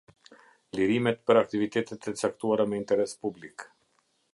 Lirimet 0.79 1.21
për 1.31 1.41
aktivitetet 1.43 2.09
e 2.13 2.17
caktuara 2.25 2.69
me 2.73 2.81
interes 2.83 3.19
publik. 3.27 3.73